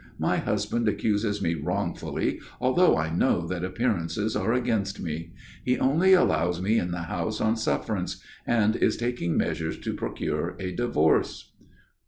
[0.17, 5.31] My husband accuses me wrongfully, although I know that appearances are against me.
[5.63, 10.55] He only allows me in the house on sufferance, and is taking measures to procure
[10.59, 11.53] a divorce."